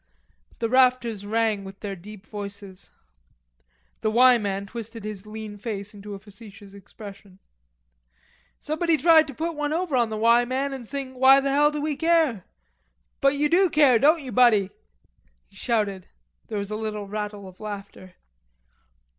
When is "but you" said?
13.21-13.47